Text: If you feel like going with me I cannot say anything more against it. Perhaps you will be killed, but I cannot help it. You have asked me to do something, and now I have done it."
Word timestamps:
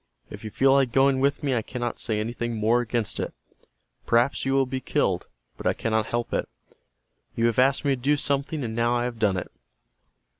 If 0.31 0.43
you 0.43 0.49
feel 0.49 0.71
like 0.71 0.91
going 0.91 1.19
with 1.19 1.43
me 1.43 1.53
I 1.53 1.61
cannot 1.61 1.99
say 1.99 2.19
anything 2.19 2.55
more 2.55 2.81
against 2.81 3.19
it. 3.19 3.35
Perhaps 4.07 4.45
you 4.47 4.53
will 4.53 4.65
be 4.65 4.79
killed, 4.81 5.27
but 5.57 5.67
I 5.67 5.73
cannot 5.73 6.07
help 6.07 6.33
it. 6.33 6.49
You 7.35 7.45
have 7.45 7.59
asked 7.59 7.85
me 7.85 7.91
to 7.91 8.01
do 8.01 8.17
something, 8.17 8.63
and 8.63 8.75
now 8.75 8.97
I 8.97 9.03
have 9.03 9.19
done 9.19 9.37
it." 9.37 9.51